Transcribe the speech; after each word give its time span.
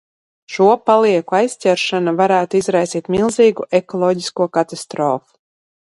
Šo 0.53 0.69
palieku 0.89 1.37
aizķeršana 1.39 2.13
varētu 2.21 2.61
izraisīt 2.63 3.11
milzīgu 3.17 3.69
ekoloģisko 3.81 4.49
katastrofu. 4.59 5.29